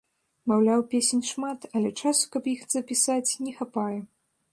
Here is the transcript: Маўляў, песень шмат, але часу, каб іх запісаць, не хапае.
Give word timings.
Маўляў, 0.51 0.79
песень 0.93 1.21
шмат, 1.31 1.67
але 1.79 1.91
часу, 2.01 2.25
каб 2.37 2.49
іх 2.53 2.65
запісаць, 2.77 3.37
не 3.49 3.53
хапае. 3.59 3.99